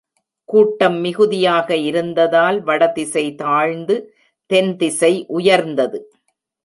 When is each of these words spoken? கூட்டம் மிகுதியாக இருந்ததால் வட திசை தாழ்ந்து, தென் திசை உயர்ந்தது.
கூட்டம் 0.45 0.97
மிகுதியாக 0.99 1.75
இருந்ததால் 1.75 2.61
வட 2.61 2.87
திசை 2.87 3.35
தாழ்ந்து, 3.35 4.13
தென் 4.45 4.77
திசை 4.77 5.25
உயர்ந்தது. 5.27 5.99